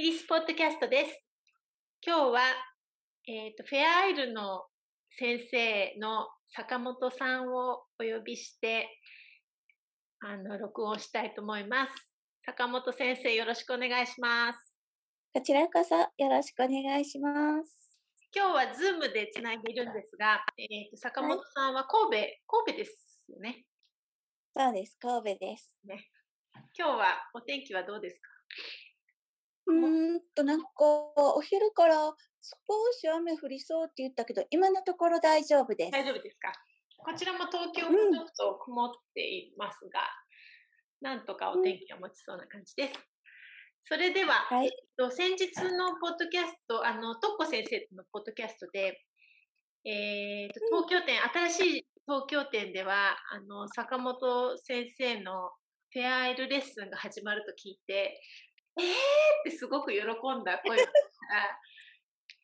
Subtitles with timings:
[0.00, 1.26] アミリスポッドキャストです。
[2.00, 2.40] 今日は、
[3.28, 4.62] えっ、と、フェアアイルの
[5.10, 6.26] 先生の
[6.56, 8.88] 坂本さんをお呼びして、
[10.20, 11.92] あの、録音したいと思います。
[12.46, 14.72] 坂本先生、よろしくお願いします。
[15.34, 17.98] こちらこそよろしくお願いします。
[18.34, 23.66] 今日はズームでつないでいるんですが、えっ、と、坂本さんは神戸、神戸ですよね。
[24.56, 25.78] そうです、神戸です。
[25.84, 25.94] 今
[26.74, 28.30] 日はお天気はどうですか？
[29.70, 30.68] うーんと、なんか、
[31.16, 32.14] お昼から少
[32.92, 35.90] し雨降りそうって言ったけど、今のところ大丈夫です。
[35.92, 36.52] 大丈夫ですか？
[36.98, 38.12] こちらも東京もうん。
[38.12, 40.00] ちょっと曇っていますが、
[41.00, 42.94] なんとかお天気は持ちそうな感じです。
[43.84, 44.66] それでは、はい。
[44.66, 49.02] えっと、先日のポッドキャスト、あの、トッコ先生のポッドキャストで、
[49.84, 50.84] えーとうん。
[50.84, 55.52] 東京店、新しい東京店では、あの、坂本先生の
[55.92, 58.20] フェアアイルレッスンが始まると聞いて、
[58.80, 58.94] えーっ
[59.44, 60.84] てすごく喜んだ声が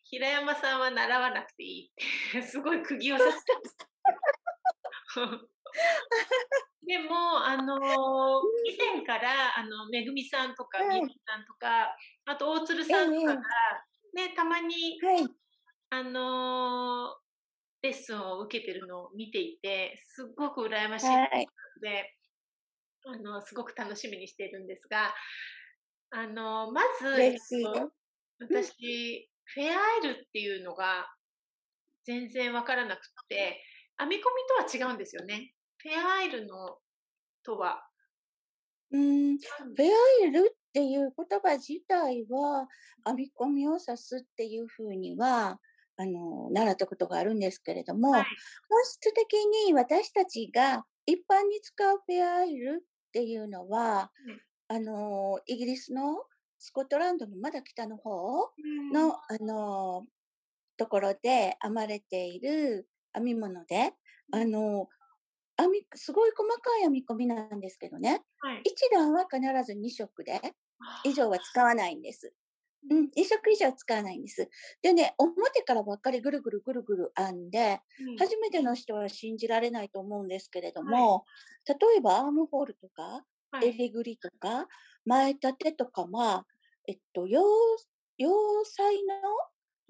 [0.05, 1.93] 平山さんは習わなくていいっ
[2.33, 3.37] て、すごい釘を刺し
[5.15, 5.41] たん
[6.87, 7.77] でも、あの
[8.65, 13.43] 以前から、あの、めぐみさんとか、はいみゆきさんとか、あと、大鶴さんとかが、
[14.17, 15.27] えね、たまに、はい。
[15.89, 17.17] あの
[17.81, 21.47] レッスンを受けてるのを見ていて、すっごく羨ましいのはい。
[21.81, 22.15] で、
[23.07, 25.15] あの、すごく楽しみにしているんですが、
[26.11, 27.37] あの、まず、
[28.39, 31.09] 私、フェアアイルっていうのが
[32.05, 33.63] 全然わからなくて、
[33.99, 34.25] 編み込み
[34.71, 35.53] とは違うんですよね。
[35.79, 36.79] フェアアイルの
[37.43, 37.83] とは。
[38.91, 39.85] うーん、フェ
[40.25, 42.69] アイルっていう言葉自体は、
[43.05, 45.61] 編み込みを指すっていうふうには、
[45.97, 48.25] あの、習ったことがあるんですけれども、はい。
[48.69, 49.35] 本質的
[49.67, 54.13] に私たちが一般に使うフェアアイルっていうのは、
[54.69, 56.25] あの、イギリスの
[56.59, 58.53] スコットランドのまだ北の方
[58.93, 60.07] の、あの、
[60.77, 63.93] ところで編まれている編み物で、
[64.33, 64.89] あの、
[65.59, 68.63] 編み、すごい細かい編み込みなんですけどね、はい。
[68.65, 70.41] 一段は必ず2色で、
[71.05, 72.35] 以上は使わないんです。
[72.91, 74.49] うん、2色以上使わないんです。
[74.83, 81.25] でね、表からばっかりぐるぐるぐるぐる編んで、うん初めての人は信じられないと思うんですけれども、
[81.67, 83.25] 例えばアームホールとか、
[83.59, 83.73] はい。
[83.73, 84.69] 襟ぐりとか、
[85.05, 86.47] 前立てとかは、
[86.89, 87.43] えっと、洋、
[88.19, 89.15] 洋裁の、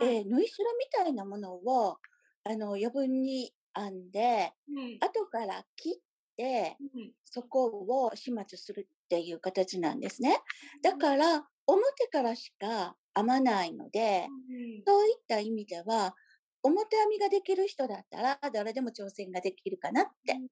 [0.01, 1.99] えー縫い代みたいなものを、
[2.45, 5.01] あの、余分に編んで、うん。
[5.01, 6.03] 後から切っ
[6.37, 7.15] て、うん。
[7.25, 7.67] そこ
[8.07, 10.39] を始末するっていう形なんですね。
[10.83, 14.87] だから、表からしか編まないので、うん。
[14.87, 16.15] そういった意味では、
[16.63, 20.43] 表編みができる人だったら、誰でも挑戦ができるかなって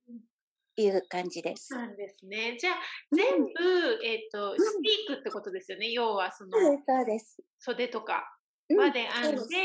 [0.77, 1.73] いう感じです。
[1.75, 2.57] なんですね。
[2.59, 2.75] じゃあ、
[3.13, 5.91] 全部、えっ、と、スティークってことですよね？
[5.91, 7.43] 要は、その、そうです。
[7.59, 8.37] 袖とか
[8.69, 9.57] うんまで編んで、そうですじ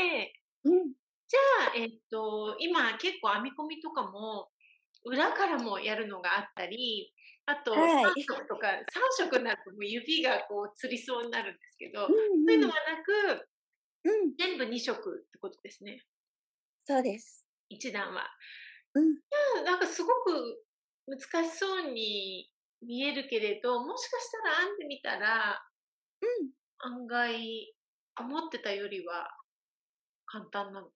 [0.64, 4.48] うん、ゃあ、えっ、と、今結構編み込みとかも、
[5.04, 7.12] 裏からもやるのがあったり、
[7.46, 13.48] あと、はい3色とか、3色になるともう指がこう、つりそうになるんですけど、うん、そういううんのはなく、
[14.04, 16.04] うん、全部2色ってことですね。
[16.86, 17.46] そうです。
[17.68, 18.28] 一段は。
[18.94, 20.64] うん、じゃあなんかすごく
[21.06, 21.18] 難
[21.48, 22.50] しそうに
[22.82, 25.62] 見えるけれど、もしかしたら編んでみたら、
[26.78, 27.74] 案外、
[28.18, 29.28] 思ってたよりは
[30.26, 30.92] 簡単なのか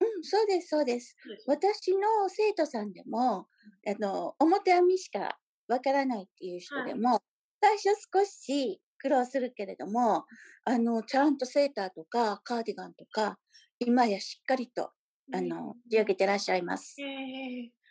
[0.00, 1.16] うん、そうです、そうです。
[1.46, 1.54] な。
[1.54, 3.46] 私の生徒さんでも、
[3.86, 5.38] あの、表編みしか
[5.68, 7.22] わからないっていう人でも、
[7.60, 10.24] 最初少し苦労するけれども、
[10.64, 13.38] あの、ちゃんとセーターとかカーディガンとか、
[13.78, 14.90] 今やしっかりと、
[15.32, 17.00] あの、仕上げてらっしゃいます。
[17.00, 17.81] へえ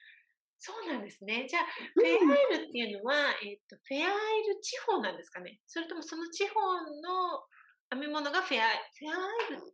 [1.25, 1.47] ですね。
[1.47, 7.45] じゃあ、フェアアイルっていうのは、えっ、と、フェアアイル地方なんですかねそれともその地方の
[7.91, 9.73] 編み物がフェア、フェアアイル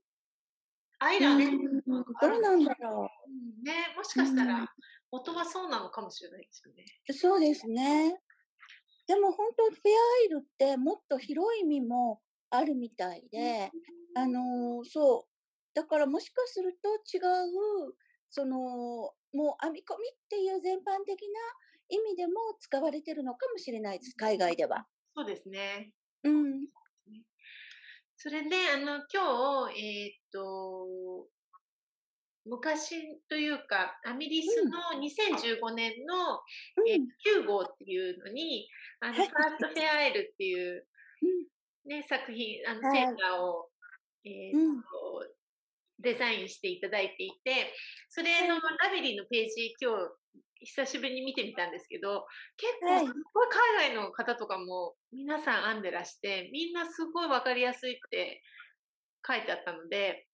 [1.00, 3.32] アイランドうんどうなんだろう
[3.62, 4.68] んね、もしかしたら
[5.12, 6.86] 元はそうなのかもしれないですよね。
[7.08, 7.14] う。
[7.14, 8.20] そうですね。
[9.08, 13.72] でも本当、フェアアイルってもっと広い意味もあるみたいで、
[14.16, 15.38] あのーそう。
[15.74, 17.94] だからもしかすると違う、
[18.30, 21.28] その、もう編み込みっていう全般的な
[21.90, 24.88] 意味でも使われてるのかもしれないです、海外では。
[25.16, 25.94] そうですね。
[26.24, 26.66] うん。
[28.18, 31.28] それで、あの、今日、えーっと、
[32.46, 36.42] 昔というか、アミリスの2015年の、
[36.90, 38.68] えー9号っていうのに、
[39.02, 40.88] あの、ファーはいストフェアエルっていう、
[41.86, 42.98] ね、作品、あの、はい。
[42.98, 43.70] セーターを、
[44.26, 45.37] えーっと、うん
[46.00, 47.74] デザインしていただいていて、
[48.10, 49.98] それのラビリーのページ、今日
[50.62, 52.26] 久しぶりに見てみたんですけど、
[52.58, 53.48] 結構すごい
[53.80, 58.42] 海外の方とかも皆さん編んでらして、みんなすごいわかりやすいって
[59.26, 60.28] 書いてあったので、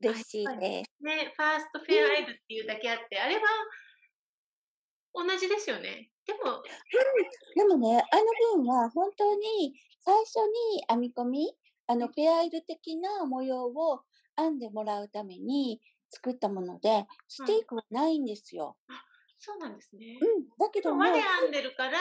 [0.00, 0.84] 嬉しいね。
[1.00, 3.42] ね、ファーストフェアアイルっていうだけあって、あれは
[5.14, 6.10] 同じですよね。
[6.26, 6.62] でも、
[7.56, 11.56] でもね、あの分は本当に最初に編み込み、
[11.86, 14.02] あのフェアアイル的な模様を
[14.38, 15.80] 編んでもらうために
[16.10, 18.76] 作ったもので、ステークはないんですよ。
[18.88, 19.04] あ、
[19.38, 20.18] そうなんですね。
[20.20, 20.48] うん。
[20.58, 21.02] だけども。
[21.02, 21.98] 輪で編んでるから、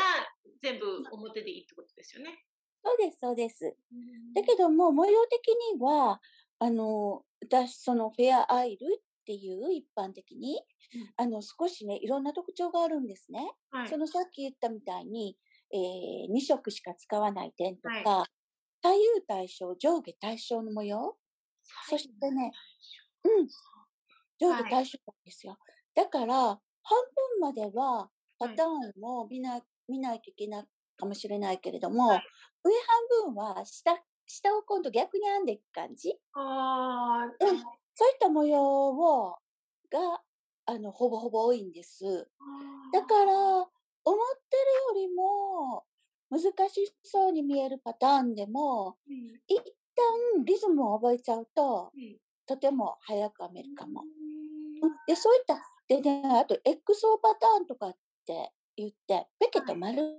[0.61, 2.45] 全部表でいいってことですよね。
[2.83, 3.75] そうです、そうです。
[4.33, 6.21] だけども、模様的には、
[6.59, 10.61] あの、私、そのフェアアイルっていう一般的に、
[11.17, 13.51] あの、少しね、いろんな特徴があるんですね。
[13.71, 15.37] はい、そのさっき言ったみたいに、
[15.71, 18.27] えー、2色しか使わない点とか、はい、
[18.81, 21.17] 左右対称、上下対称の模様。
[21.89, 22.51] そしてね、
[23.23, 23.47] うん、
[24.39, 25.53] 上下対象なんですよ。
[25.53, 25.59] はい、
[25.95, 26.59] だから、半
[27.39, 28.09] 分までは
[28.39, 30.65] パターンも見な,、見ないといけない
[30.95, 32.23] かもしれないけれども、はい、
[32.63, 32.71] 上
[33.25, 36.17] 半分は下、下を今度逆に編んでいく感じ？
[36.33, 37.59] あうん。
[37.59, 39.37] そういった模様を、
[39.89, 40.21] が、
[40.65, 42.29] あの、ほぼほぼ多いんです。
[42.93, 43.69] だから、思っ
[44.49, 44.57] て
[44.95, 45.85] るよりも、
[46.29, 49.55] 難しそうに見えるパターンでも、うん、一
[49.95, 52.17] 旦リズムを覚えちゃうと、うん、
[52.47, 54.03] とても早く編めるかも。
[55.07, 60.17] で、そういった、でね、あと、XO パターンとかって言って、ペケと丸、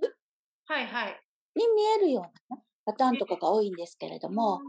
[0.65, 1.03] はい、はい。
[1.05, 1.19] はい
[1.55, 4.61] に見えるようなパターンとかが多いんですけれども、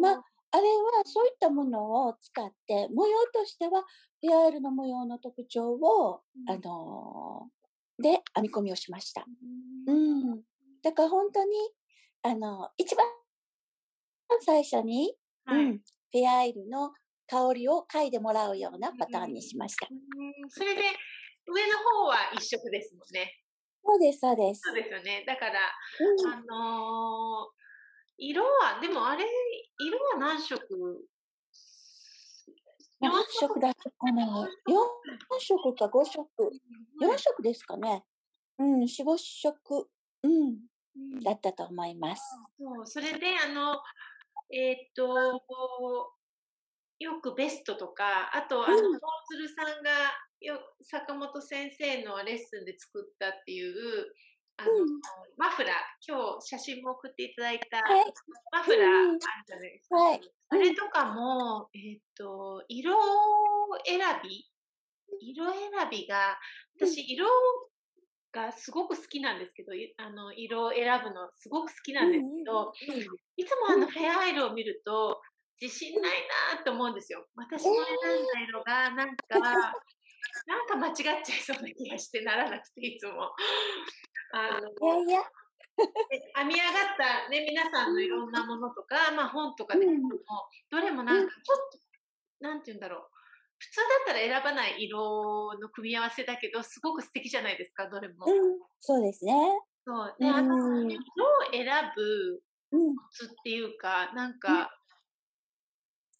[0.00, 3.84] まあ、あれはそういったものを使って、模様としては、
[4.20, 9.24] ペアールの模様の特徴を、あのー、で、編み込みをしました。
[9.86, 10.40] うん。
[10.82, 11.50] だから本当に、
[12.22, 13.06] あの、一番
[14.40, 15.14] 最初に、
[15.44, 16.92] はい、うん、フェアアイルの
[17.28, 19.88] 香りを嗅いでもらうようなパターンにしました。
[20.48, 20.82] それで、
[21.46, 23.42] 上の方は一色ですもんね。
[23.84, 24.60] そうです、そうです。
[24.64, 25.24] そうですよね。
[25.26, 25.60] だから、
[26.00, 27.58] うん、あのー、
[28.18, 29.24] 色は、でもあれ、
[29.78, 30.58] 色は何色？
[33.00, 34.48] 何色だったかな ?4
[35.38, 36.28] 色か5色。
[37.00, 38.04] 4色ですかね。
[38.58, 39.88] うん、4、5色。
[40.22, 40.58] うん。
[41.22, 42.22] だったと思います。
[42.58, 43.80] そう、それで、あの、
[44.50, 45.04] えっ、と、
[46.98, 48.98] よくベストとか、あと、あの、うん、
[49.30, 49.90] 鶴さんが
[50.40, 54.06] よ坂本先生のレッスンで作ったっていう、
[54.56, 54.88] あの、うん、
[55.36, 55.72] マフラー、
[56.06, 57.80] 今日写真も送っていただいた、
[58.52, 59.96] マフラーあるじゃないですか。
[59.96, 62.94] はい、あれとかも、えっ、ー、と、色
[63.86, 64.50] 選び
[65.20, 66.38] 色選びが、
[66.76, 67.26] 私、色
[68.38, 72.72] がすごく好きなんですけど、あの、色を選ぶのすごく好きなんですけど、
[73.36, 75.20] いつもあのフェアアイルを見ると、
[75.60, 76.12] 自信ない
[76.54, 77.26] なって思うんですよ。
[77.34, 79.38] 私の選んだ色がなんか、
[80.46, 83.34] なんか間違っちゃいそうな気がしてならなくて、いつも。
[84.32, 85.22] あの、いやいや。
[86.36, 89.92] 編み上がったね、皆さんのいろんなものとか、まあ本とかでも、
[90.70, 91.78] どれもなんかちょっと、
[92.40, 93.17] なんて言うんだろう。
[93.58, 98.26] 普通だったら選ばない色の組み合わせだけど、すごく素敵じゃないですか、どれも。
[98.26, 99.34] うん、そうですね。
[99.86, 100.16] そう。
[100.18, 101.00] で、あの、色を
[101.52, 101.66] 選
[101.96, 102.76] ぶコ
[103.10, 104.70] ツっていうか、なんか、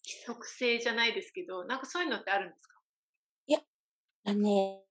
[0.05, 2.79] 規則性じゃないですけど、なんかそういうのってあるんですか？
[3.47, 3.59] いや、
[4.25, 4.83] あのね、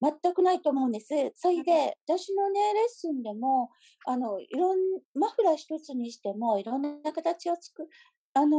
[0.00, 1.08] 全くないと思うんです。
[1.34, 3.70] それで、私のね、レッスンでも、
[4.06, 4.78] あの、いろん、
[5.14, 7.88] マフラー一つにしても、いろんな形をつく、
[8.36, 8.58] あの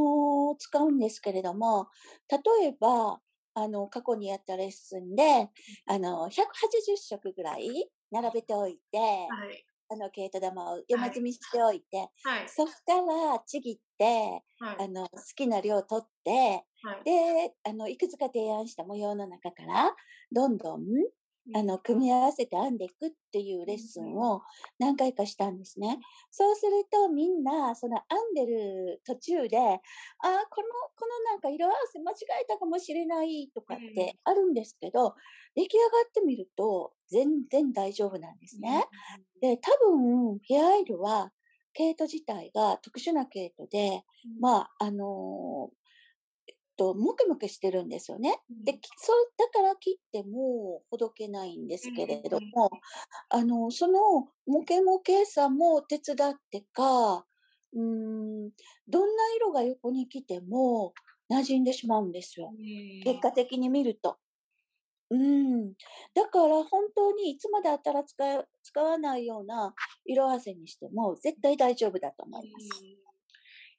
[0.56, 1.88] ー、使うんですけれども、
[2.32, 3.22] 例えば、
[3.54, 5.50] あの、過去にやったレッスンで、
[5.86, 9.06] あの、180色ぐらい並べておいて、は
[9.52, 16.66] い、あの、毛糸玉を山積みしておいて、はい、そしたらちぎって、はい、あの、好きな量取って、
[17.06, 19.96] で、あの、いくつか提案した模様の中から、
[20.32, 20.82] どんどん
[21.54, 24.42] あの、組み合わせて編んでいくっていうレッスンを
[24.80, 26.00] 何回かしたんですね。
[26.30, 29.80] そうするとみんな、その編んでる途中で、ああ、
[30.50, 35.16] この、このなんか色合わせ間違えたかもしれないとかってあるんですけど、
[35.56, 38.86] 出来上がってみると全然大丈夫なんですね。
[39.42, 41.32] で、多分、ヘアアイルは、
[41.74, 44.04] 毛糸自体が特殊な毛糸で、
[44.40, 45.87] まあ、あのー
[46.78, 48.40] と、もけもけしてるんですよね。
[48.66, 52.70] で、そう、だから切ってもほどけないんですけれども、
[53.30, 57.26] あの、その、もけもけさも手伝ってか、
[57.74, 58.52] うん、
[58.88, 60.94] どんな色が横に来ても
[61.32, 62.56] 馴染んでしまうんですよ。
[63.02, 64.18] 結果的に見ると。
[65.10, 65.74] うん。
[66.14, 68.18] だから本当にいつまであったら使
[68.64, 69.74] 使わないような
[70.06, 72.88] 色合わせにしても絶対大丈夫だと思います。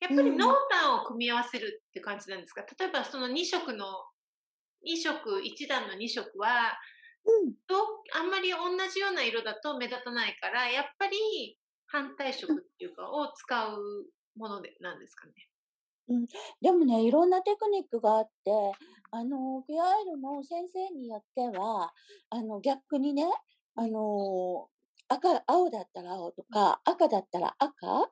[0.01, 3.87] やっぱり濃淡を組み合わせるって感じなんですか、例えばその2色の、
[4.87, 6.79] 2色、1段の2色は、
[7.25, 7.75] うん、と
[8.15, 8.57] あんまり同
[8.93, 15.35] じような色だと目立たないから、やっぱり反対色っていうか、を使うものでなんですかね。
[16.09, 16.27] うん、
[16.61, 18.51] でもね、いろんなテクニックがあって、
[19.11, 21.93] あの、ピアエルの先生によっては、
[22.31, 23.25] あの、逆にね、
[23.75, 24.69] あの、
[25.09, 28.11] 赤、青だったら青とか、赤だったら赤、赤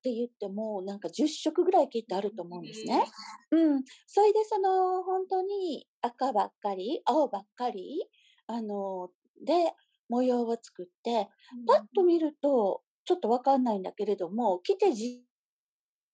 [0.00, 3.12] って言っても、なんか10色ぐらい切ってあると思うんですね。
[3.50, 3.84] うん。
[4.06, 8.08] それで、その、本当に赤ばっかり、青ばっかり、
[8.46, 9.10] あの、
[9.44, 9.74] で、
[10.08, 11.28] 模様を作って、
[11.66, 15.24] パッと見ると、ちょっとわかんないんだけれども、来てじ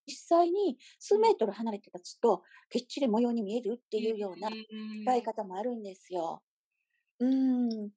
[0.07, 4.51] 実際に数メートル離れて立つと、きっちり模様に見えるっていうような
[5.03, 6.43] 使い方もあるんですよ。
[7.21, 7.91] うん。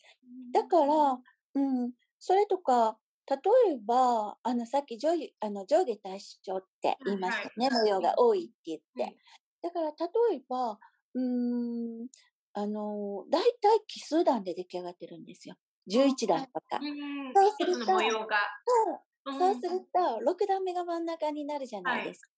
[0.53, 1.21] だから、
[1.55, 1.93] うん。
[2.19, 7.69] それとか、例えば、あの、さっき上下、あの、上下対称って言いましたね。
[7.69, 9.17] 模様が多いって言って。
[9.61, 10.79] だから、例えば、
[11.13, 12.07] うん、
[12.53, 15.55] あの、大体奇数段で出来上がってるんですよ。
[15.87, 16.79] 11段とか。
[17.35, 18.37] そうすると、模様が。
[19.25, 22.31] そうすると、6段目が真ん中になるじゃないですか。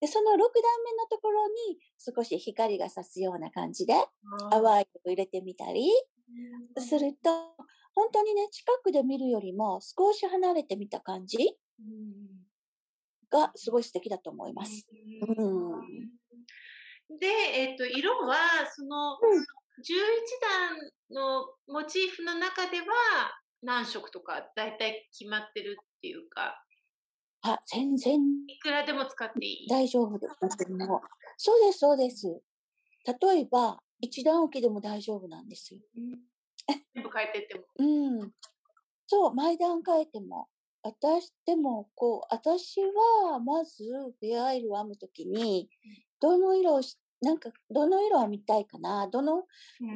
[0.00, 3.94] で、その6段目のところに少し光が差すような感じで、
[4.50, 5.88] 淡い色入れてみたり
[6.78, 7.30] すると、
[7.94, 11.38] 本当にね、近くで見るよりも少し離れてみた感じ
[13.30, 14.86] がすごい素敵だと思います。
[15.26, 18.36] うん、で、えっ、と、色は、
[18.74, 19.16] その、
[19.78, 19.92] 11
[20.40, 20.78] 段
[21.10, 22.86] のモチーフの中では
[23.62, 26.62] 何色とか大体決まってるっていうか。
[27.42, 28.20] あ、全然。
[28.48, 30.34] いくらでも使っていい大丈夫です。
[31.36, 32.40] そうです、そうです。
[33.06, 35.80] 例えば、一段置きでも大丈夫なんですよ。
[36.94, 37.64] 全部変えてっても。
[37.78, 38.32] うん。
[39.06, 40.48] そう、毎段変えても。
[40.82, 45.68] 私、でも、こう、私は、まず、フェアアイルを編むときに、
[46.20, 49.46] どの色をし、なんか、どの色を編みたいかな、どの、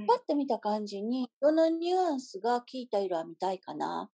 [0.07, 4.13] パッて見た感じに、どのニュアンスが効いた色を編みたいかな、っ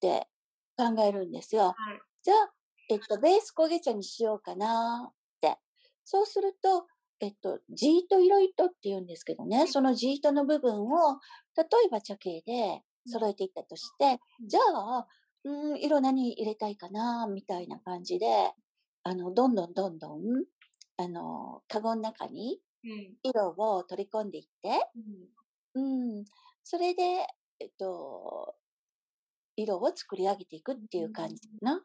[0.00, 0.28] て
[0.76, 1.74] 考えるんですよ。
[2.22, 2.52] じゃあ、
[2.88, 5.58] えっと、ベース焦げ茶にしようかな、って。
[6.04, 6.86] そうすると、
[7.20, 11.20] えっと、ジート色糸って言うんですけどね、そのジートの部分を、
[11.56, 15.06] 例えば茶系で揃えていったとして、じゃあ、
[15.44, 18.52] うん、色何入れたいかな、みたいな感じで、
[19.02, 20.20] あの、どんどんどんどん、
[20.96, 22.60] あの、カゴの中に
[23.22, 24.88] 色を取り込んでいって、
[25.74, 26.24] うん、うん、
[26.64, 27.02] それで、
[27.58, 28.54] えっと、
[29.56, 31.82] 色を作り上げていくっていう感じかな。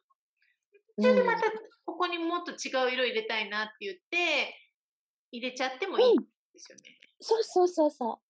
[0.97, 1.51] それでまた、
[1.85, 4.64] ここにもっと違う色入れたいなって言って、
[5.32, 6.25] 入れちゃってもいいんで
[6.58, 7.00] すよね。
[7.20, 8.22] そうそうそうそ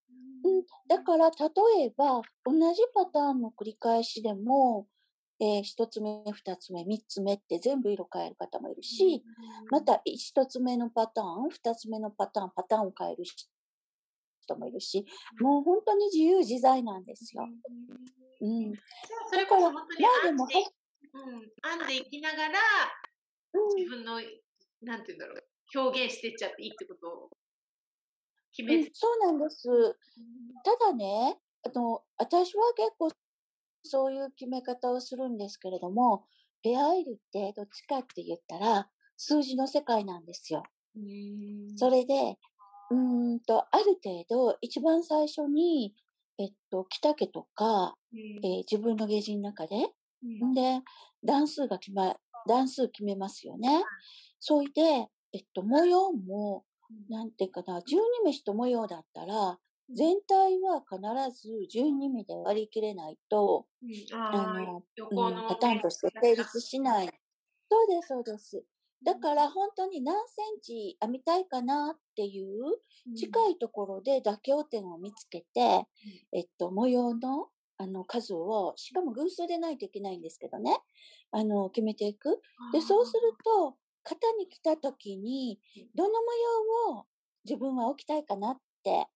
[0.44, 0.48] う。
[0.48, 4.88] うん、だから、例えば、同じパターンの繰り返しでも、
[5.40, 9.24] えー、一つ目、二つ目、三つ目って全部色変える方もいるし、
[9.70, 15.06] また一つ目のパターン、二つ目のパターン、パターンを変える人もいるし、
[15.42, 17.48] もう本当に自由自在なんですよ。
[18.42, 18.74] うん。
[19.30, 20.44] それこそ本当に編んで、
[21.14, 21.40] うん、
[21.80, 22.60] 編んでいきながら、
[23.76, 24.22] 自分の、
[24.84, 27.08] なんて言うんだろう、表現してっちゃっていいってこと？
[27.08, 27.30] を
[28.56, 29.68] 決めて、うん、そうなんです。
[30.64, 33.10] ただね、あの、私は結構
[33.84, 36.26] そういう決め方をするんですけれども、
[36.64, 40.64] ペアアイルってどっちかって言ったら、数字の世界なんですよ。
[41.76, 42.38] それで、
[42.92, 45.94] うんと、ある程度、一番最初に、
[46.38, 49.76] えっと、北家とか、えー、自分のゲージの中で、
[50.26, 50.54] ん。
[50.54, 50.82] で、
[51.24, 52.16] 段数が決ま、
[52.48, 53.84] 段数決めますよね。
[54.40, 56.64] それで、えっと、模様も、
[57.10, 59.60] なんていうかな、十二目一模様だったら、
[59.94, 67.10] 全体は必ず12目で割り切れないと、うん、あの、うん、パターンとして成立しない。
[67.70, 68.64] そうです、そうです。
[69.04, 80.78] だから本当に何センチ編みたいかなっていう近いところで妥協点を見つけて、うん、えっと、模様のあの数を、しかも偶数でないといけないんですけどね、
[81.32, 82.42] あの、決めていく。
[82.72, 85.60] で、そうすると、型に来た時に、
[85.96, 86.16] どの模
[86.94, 87.06] 様を
[87.44, 89.08] 自分は置きたいかなって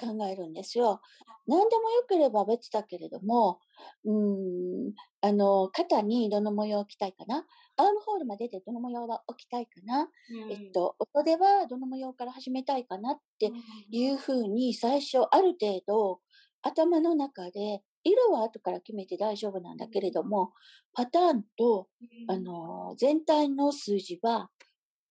[0.00, 1.00] 考えるんですよ。
[1.46, 3.58] 何でもよければ別だけれども、
[4.04, 7.44] うん、あの、肩にどの模様を置きたいかな？
[7.76, 10.08] アームホールまででどの模様は置きたいかな？
[10.50, 13.50] えっと、音ではどの模様から始めたいかなって
[13.90, 16.20] いうふうに最初ある程度
[16.62, 20.52] 頭の中で色は後から決めて大丈夫なんだけれども、
[20.92, 21.88] パターンと、
[22.28, 24.50] あの、全体の数字は、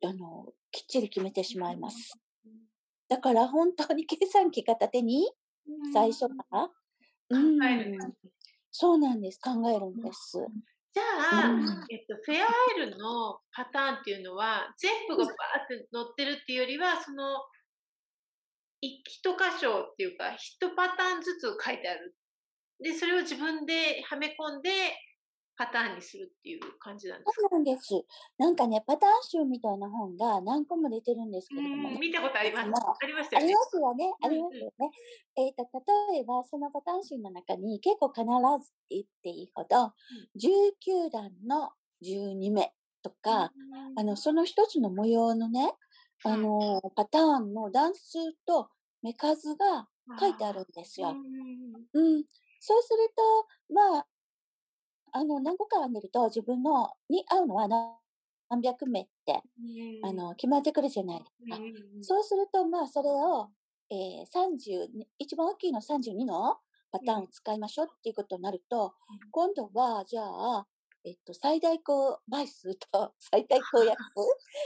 [0.04, 2.20] あの、きっちり決めてしまいます。
[3.10, 5.32] だから本当に計算機片手に
[5.94, 6.70] 最初から、
[7.30, 7.98] うん、考える、
[8.72, 9.40] そうなんです。
[9.40, 10.38] 考えるんです。
[10.94, 11.04] じゃ
[11.46, 17.42] あ、うん、えっと、フェアアイルのパターンっていうのは、全部がバーって載ってるっていうよりは、その、
[18.82, 22.16] 一箇所っていうか、一パターンずつ書いてある。
[22.80, 24.70] で、それを自分ではめ込んで、
[25.56, 28.06] パターンにするっていう感じなんですそうなんです。
[28.40, 32.66] なんかね、パターン集みたいな本が何個も出てるんですけれども、ね、見たことあります。
[32.66, 33.46] ありましたよね。
[33.46, 34.14] ありますよね。
[34.24, 34.92] ありますよね。
[35.36, 35.70] えっ、ー、と、
[36.12, 38.26] 例えば、そのパターン集の中に結構必
[38.66, 39.94] ず言っていいほど、
[40.38, 43.52] 19段の12目とか、
[43.96, 45.72] あの、その一つの模様のね、
[46.24, 48.70] あの、パターンの段数と
[49.04, 49.88] 目数が
[50.20, 51.14] 書いてあるんですよ。
[51.94, 52.24] うん。
[52.66, 53.12] そうする
[53.70, 54.06] と、まあ、
[55.12, 59.42] あの、何個か編んでると自分のに合うのは何百目って、
[60.02, 61.58] あの、決まってくるじゃないですか。
[62.02, 63.50] そうすると、まあ、それを、
[63.92, 64.88] えー、30、
[65.20, 66.56] 一番大きいの32の
[66.90, 68.94] パターンを使いましょうっていうことになると、
[69.30, 70.66] 今度は、じゃあ、
[71.04, 74.22] えっと、最大公倍数と 最大公約数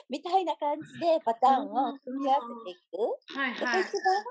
[0.07, 3.39] みたいな感じで パターンを組み合わせていく。
[3.39, 4.23] はいはい、一番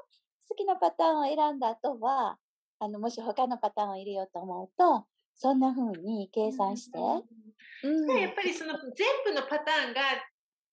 [0.48, 2.38] 好きなパターンを選んだ後は、
[2.78, 6.98] あの、もし他のパターンを入れようと思うと、そんな風に計算して。
[6.98, 10.00] うん、やっぱりその全部のパターンが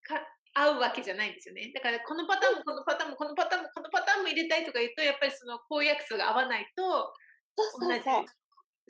[0.02, 1.72] か合うわけじゃないんですよね。
[1.74, 7.14] だからこのパターンもこのパターンもこのパターンもこのパターンも入れたいとか言うと、やっぱりその公約数が合わないと、
[7.80, 8.00] 同じ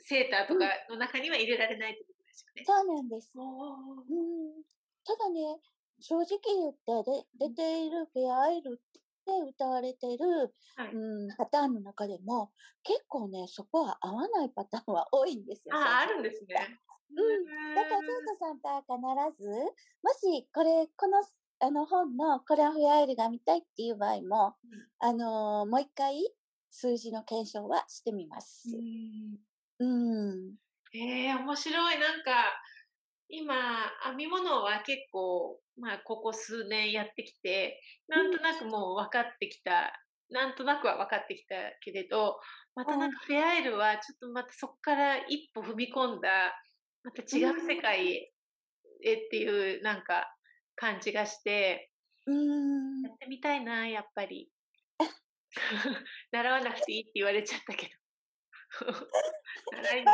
[0.00, 2.62] セーターとかの中には入れられないってことですよね。
[2.66, 3.32] そうなんです。
[3.34, 4.62] うん、
[5.04, 5.58] ただね、
[6.00, 12.50] 正直言ってで出ているフェアアイルっで歌われてる、はい、うん、パターンの中でも、
[12.82, 15.76] 結構ね、そこは合わないパターンは多いんですよ。
[15.76, 16.78] あ、あるんですね。
[17.16, 17.74] うん。
[17.74, 18.82] だから、ゾウトさんとは
[19.30, 21.22] 必ず、もし、これ、この、
[21.60, 26.14] あの本のコラフェアイルが見たいっていう場合も、うん、あのー、もう一回、
[26.70, 28.68] 数字の検証はしてみます。
[29.78, 29.86] うん。
[29.86, 30.54] うん。
[30.92, 31.98] ええー、面白い。
[31.98, 32.60] なんか、
[33.28, 33.54] 今、
[34.04, 39.92] 編み物は結構、まあ、ここ数年やってきて、なんとなくもう分かってきた、
[40.30, 42.38] なんとなくは分かってきたけれど、
[42.74, 46.54] またなんかフェアエルはちょっとまたそこから一歩踏み込んだ、
[47.02, 48.30] また違う世界
[49.04, 50.34] へっていうなんか
[50.76, 51.90] 感じがして、
[52.26, 52.32] や
[53.12, 54.50] ってみたいな、やっぱり。
[56.32, 57.92] 習わなくていいって言われちゃったけど。
[59.70, 60.06] 習いに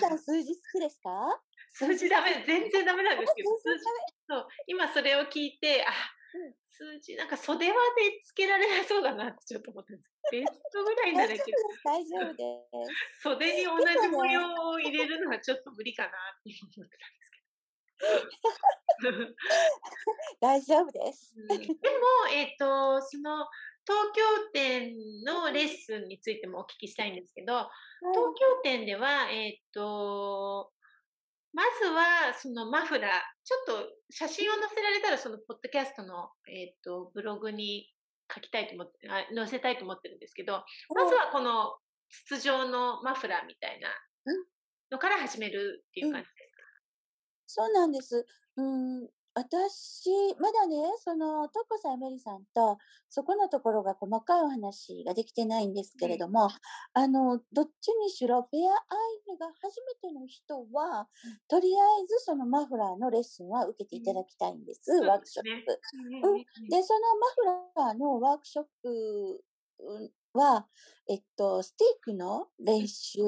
[0.00, 1.42] さん数字好きですか？
[1.72, 3.84] 数字ダメ、全然ダメなんですけど、数字、
[4.28, 5.92] そう今それを聞いて、あ、
[6.70, 7.78] 数字、なんか袖輪で
[8.24, 11.44] つけられなそうだなってちょっと思ったんですベストぐらいならけど、
[11.84, 12.44] 大丈夫で
[13.20, 13.22] す。
[13.22, 16.10] 袖に同じ模様を入れるのはちょっと無理かなっ
[16.42, 17.30] て思ってたんです
[19.00, 19.34] けど。
[20.40, 21.34] 大丈夫です。
[21.36, 21.58] でも、
[22.32, 23.46] えっ、ー、と、その、
[23.86, 27.68] 東京店のレッスンについてもお聞きしたいんですけど、
[28.00, 30.72] 東京店では、えっ、ー、と、
[31.54, 33.10] まずは、そのマフラー、
[33.44, 37.88] ちょっと写真を載せられたら、そのポッドキャストの、えっ、ー、と、ブログに
[38.32, 40.64] 書きたいと思って、あ載せたいと思ってるんですけど、
[40.94, 41.76] まずはこの
[42.26, 43.88] 筒状のマフラーみたいな
[44.90, 46.32] のから始めるっていう感じで
[47.46, 48.26] すか、うん、そうなんです。
[48.56, 56.48] うん、私、まだね、その、トコさん、メリさんと、そこのところが細かいお話ができてないんですけれども、
[56.92, 61.08] あの、どっちにしろ、フェアアイヌが初めての人は、
[61.48, 65.80] とりあえずそのマフラーのレッスンは受けていただきたいんです、ワークショップ。
[66.22, 66.44] うん。
[66.68, 69.44] で、そのマフラーのワークショップ
[70.34, 70.68] は、
[71.08, 73.20] えっと、スティックの練習、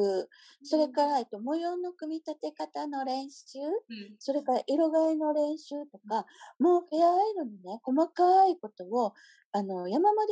[0.63, 3.59] それから、えっと、模様の組み立て方の練習、
[4.19, 6.27] それから色替えの練習とか、
[6.59, 9.13] もうフェアアイロンのね、細かいことを、
[9.53, 10.27] あの、山盛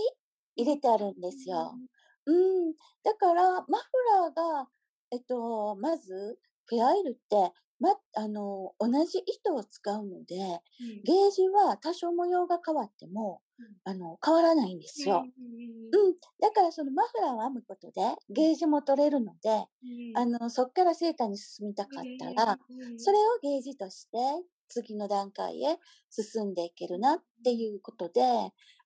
[0.57, 1.81] り入れてあるんですよ。
[2.27, 2.33] う
[2.71, 2.75] ん。
[3.03, 3.85] だから、マフ
[4.23, 4.35] ラー
[4.65, 4.71] が、
[5.11, 10.37] えっと、まず、フェアアイルって、ま、あの、同じ糸を使うので、
[11.03, 13.43] ゲージは多少模様が変わっても、
[13.85, 15.25] あの、変わらないんですよ。
[15.25, 16.15] うん。
[16.41, 19.67] だからそのマフラーを編むことで、ゲージも取れるので、
[20.15, 22.59] あの、そっからセーターに進みたかったら、
[22.97, 24.19] それをゲージとして、
[24.69, 25.79] 次の段階へ
[26.11, 28.21] 進んでいけるなっていうことで、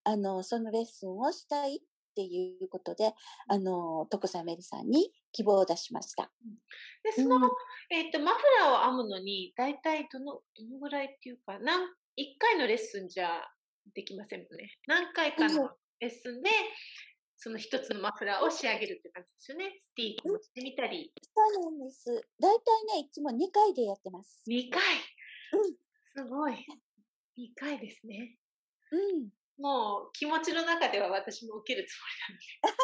[0.04, 1.80] あの、そのレッスンをしたいっ
[2.14, 3.14] ていうことで、
[3.46, 6.30] あの、徳さメリさんに希望を出しました。
[7.04, 7.42] で、その、うん、
[7.90, 13.28] えっ、ー、と、マフラーを編むのに、大体どの、どのぐらいっていうか、何、一回のレッスンじゃ
[13.94, 14.72] できませんもんね。
[14.86, 15.70] 何回かの
[16.00, 16.50] レッスンで、
[17.36, 19.78] その一つのマフラーを仕上げるって感じですよね。
[19.80, 21.12] スティークもしてみたり。
[21.34, 22.10] そうなんです。
[22.40, 24.42] 大体ね、いつも2回でやってます。
[24.48, 24.82] 2回？
[25.52, 25.76] うん。
[26.16, 26.52] すごい。
[27.38, 28.36] 2回ですね。
[28.90, 29.28] うん。
[29.62, 32.78] もう気持ちの中では私も受けるつもりなんで。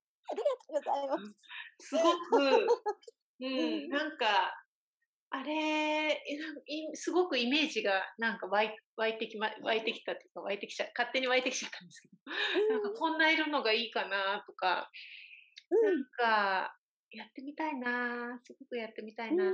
[0.30, 1.50] ありがとうございます。
[1.80, 2.66] すごく、
[3.40, 4.59] うん、なんか、
[5.32, 6.20] あれ、
[6.94, 12.08] すごくイメージがなんか湧い湧いてきま、湧いてきたっていうか湧いてきちゃ、勝手に湧いてきちゃったんですけ
[12.68, 14.90] ど、なんかこんな色のがいいかなとか、
[15.70, 16.76] なんか
[17.12, 19.50] やってみたいな、すごくやってみたいなと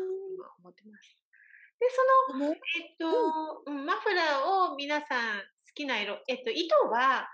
[0.60, 1.18] 思ってます。
[1.78, 7.28] で、その、えっと、うん、マフラーを皆さん好きな色、えっと、糸は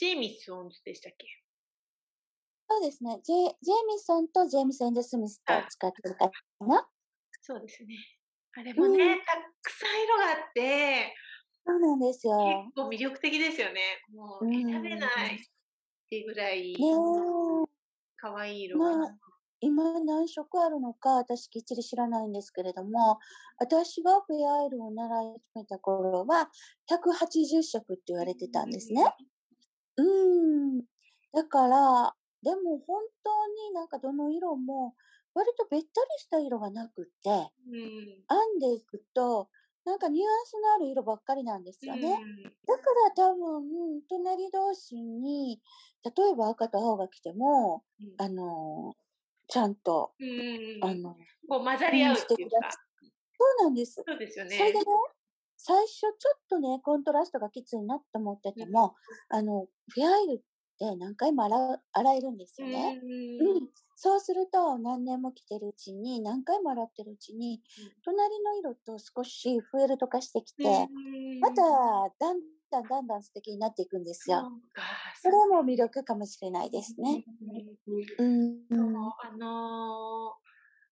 [0.00, 1.28] ジェイミソンズでしたっけ？
[2.68, 3.20] そうですね。
[3.22, 6.28] ジェジェイミソンとジェームス・エンド・スミスと使ってるか
[6.60, 6.88] な。
[7.46, 7.94] そうですね。
[8.56, 9.24] あれもね、うん、た
[9.60, 11.14] くさん色があって、
[11.66, 12.38] そうなんですよ。
[12.38, 14.00] 結構魅力的ですよね。
[14.14, 15.38] もう選べないっ
[16.08, 16.74] ていうぐらい、
[18.16, 19.16] 可愛い色が、まあ。
[19.60, 23.18] 今何色あるのか私きっちり知らないんですけれども、
[23.58, 26.48] 私がフェアアイルを習い始めた頃は
[26.90, 29.04] 180色って言われてたんですね。
[29.98, 30.80] うん。
[31.34, 34.94] だから、でも本当になんかどの色も
[35.34, 39.48] 割とべったりした色がなくって、うん、編んでいくと、
[39.84, 42.00] なんかニュアンスのある色ばっかりなんですよね。
[42.02, 45.60] うん、だから多分、隣同士に、
[46.04, 48.94] 例えば赤と青が来ても、うん、あの、
[49.48, 51.16] ちゃんと、うん、あの、
[51.48, 52.70] こう混ざり合うっていうか。
[53.36, 54.02] そうなんです。
[54.06, 54.56] そうですよね。
[54.56, 54.84] それでね、
[55.56, 58.94] 最初ちょっとね、コントラストがきついなって思ってても、
[59.28, 60.38] あの、フェアイルっ
[60.78, 63.00] て何回も洗洗えるんですよね。
[63.02, 67.62] うん、そうすると何年も着てるうちに何回も洗ってるうちに、
[68.04, 70.64] 隣の色と少しフェルト化してきて、
[71.40, 71.62] また
[72.18, 74.50] だんだんだんだん素敵になっていくんですよ。
[75.22, 77.24] それも魅力かもしれないですね。
[78.18, 80.44] うん、あのー、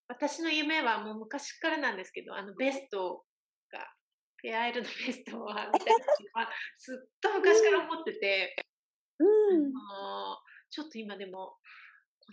[0.08, 3.24] 私の夢はもう昔からなんですけど、あのベスト
[3.72, 3.80] が、
[4.36, 8.56] フェアエルのベストは、みたいなずっと昔から思ってて、
[9.18, 10.36] うん、あの
[10.70, 11.56] ちょっと今でも、こ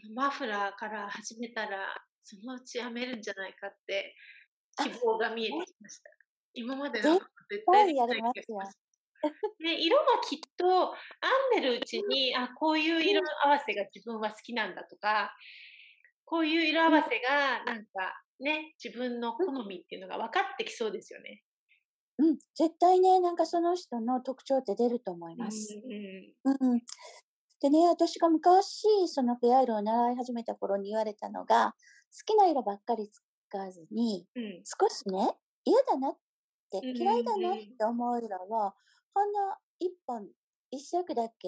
[0.08, 4.16] のマフラーから始めたら、そのうちやめるんじゃないかって、
[4.84, 6.10] 希望が見えてきました。
[6.54, 8.60] 今までの絶対やりますよ。
[9.60, 10.94] で色がきっと
[11.52, 15.36] 編んでるうちにあこういう色合わせが自分は好きなんだとか
[16.24, 21.44] こういう色合わせがなんかね自分の好みっていうのが分かってきそうですよね。
[22.20, 25.82] うん、絶対ね、なんかその人の特徴って出ると思います。
[26.44, 26.82] うん、うん、
[27.62, 31.76] でね、私が昔、そのフェアイルを習い始めた頃に言われたのが、
[32.12, 33.10] 好きな色ばっかり
[33.50, 36.18] 使わずに、うん、少しね、嫌だなっ
[36.72, 38.74] て、嫌いだなって思う色を、
[39.14, 40.28] ほんの一本、
[40.72, 41.48] 一色だけ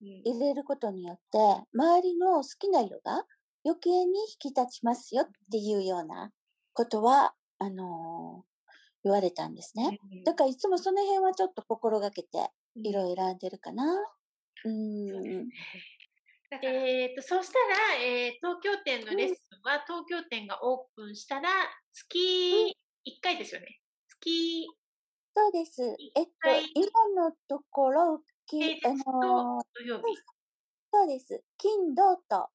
[0.00, 1.38] 入れることによって、
[1.74, 3.24] 周りの好きな色が
[3.64, 6.30] 余計に引き立ちますよっていうような
[6.72, 8.44] ことは、あの
[9.04, 9.98] 言われたんですね。
[10.24, 13.84] だからいつもその辺はちょっと心がけて色選んでるかな。
[14.64, 15.48] うん。
[16.62, 17.58] えっ、ー、と、そうした
[17.94, 21.48] ら、えー、東京店のレッスンは、東京店がオープンしたら、
[21.92, 22.74] 月
[23.06, 23.80] 1回ですよね。
[24.08, 24.66] 月。
[25.36, 25.82] そうです。
[26.16, 26.32] えっと、
[26.74, 30.02] 今のところ、きあの土曜日。
[30.92, 31.42] そうです。
[31.56, 32.48] 金、土と、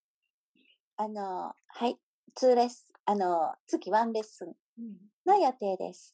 [0.97, 1.97] あの、はい、
[2.37, 4.53] 2レッスン、あの、月1レッスン
[5.25, 6.13] の予定です。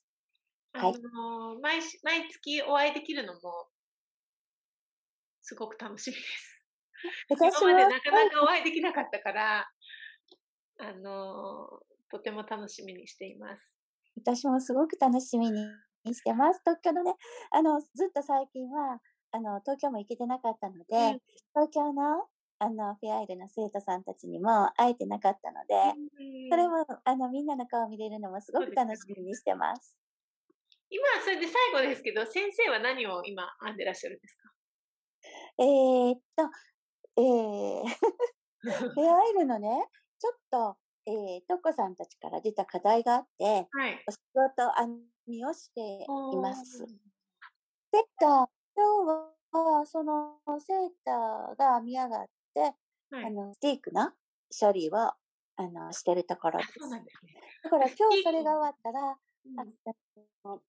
[0.73, 3.67] はい、あの毎毎月お会いできるのも、
[5.52, 6.64] すごく楽しみです。
[7.28, 9.70] 今までなかなかお会いできなかったから、
[10.78, 11.68] あの
[12.10, 13.76] とても楽しみにしています。
[14.16, 15.66] 私もすごく楽しみに
[16.14, 16.62] してます。
[16.64, 17.16] 東京のね、
[17.52, 21.20] あの、ずっと最近は、あの、東京も行けてなかったので、うん、
[21.54, 22.28] 東京の、
[22.60, 29.98] あの、フェアイルの生徒さんたちにも会えてなかったので、うん、それも、あの、みんなの顔を見れるのもすごく楽しみにしてます。
[30.90, 34.40] 今、それで最後ですけど、先生は何を今編んでらっしゃるんですか？
[35.58, 36.44] えー、っと、
[37.18, 37.88] えー、
[38.62, 39.86] フェアイルのね、
[40.20, 46.86] ちょっと、えー、トコさんたちから出た課題があって、はい、お仕事編みをしています。
[47.92, 49.08] でか、今日
[49.52, 54.12] は、そのセーターが編み上がって、はい、あの、スティークの
[54.58, 55.16] 処理を、あ
[55.58, 56.74] の、してるところです。
[56.74, 57.06] ですね。
[57.64, 59.18] だから今日それが 終わったら、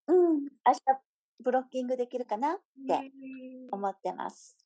[0.09, 0.81] うん、明日
[1.43, 3.13] ブロッキングできるかなって
[3.71, 4.57] 思ってます。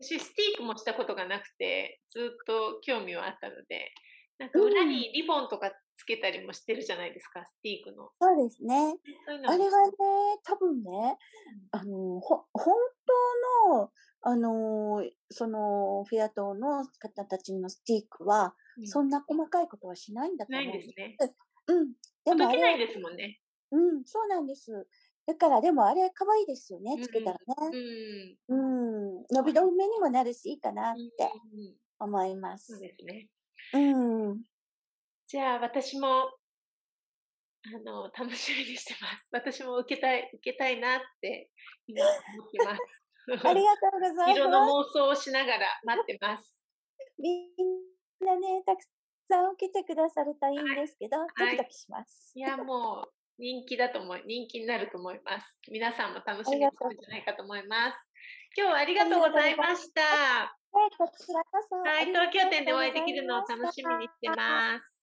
[0.00, 3.92] 私、スティークもしたことがなくて、ずっと興味はあったので、
[4.38, 8.10] なんか裏にリボンとかつけたりもしてるじゃないですか、スティークの。
[8.20, 8.94] そうですね。
[9.46, 9.94] あれはね、
[10.44, 11.16] 多分ね、
[11.70, 12.74] あの、ほ、本
[13.70, 18.54] 当の、あの、その、フェア島の方たちのスティークは、
[18.84, 20.64] そんな細かいことはしないんだと思う。
[20.66, 21.16] ないですね。
[21.68, 21.92] うん。
[22.24, 22.60] でもあれ。
[22.60, 23.40] ないですもんね。
[23.72, 24.86] うん、そうなんです。
[25.26, 27.38] だから、でもあれ可愛いですよね、つけたら
[27.70, 28.36] ね。
[28.48, 28.75] うん。
[28.75, 28.75] うん。
[29.30, 31.30] 伸び止めにもなるし、いいかなって
[31.98, 32.72] 思います。
[32.72, 33.28] そうですね。
[33.74, 34.42] うん。
[35.26, 39.28] じゃあ、私も、あの、楽しみにしてます。
[39.32, 41.50] 私も受けたい、受けたいなって
[41.86, 42.82] 今思ってます。
[43.48, 44.30] ありがとうございます。
[44.30, 46.56] 色の妄想をしながら待ってます。
[47.18, 47.50] みん
[48.20, 48.82] なね、たく
[49.28, 52.32] さん受けてくださるといいんですけど、はい、ドキドキします。
[52.36, 55.58] いや、もう人気だと思い、人気になると思います。
[55.68, 57.98] 皆さんも楽しみにしてるんじゃないかと思います。
[58.56, 60.00] 今日はありがとうございました。
[60.00, 61.76] はい、こちらこそ。
[61.76, 64.95] はい、東京店でお会いできるのを楽しみにしてます。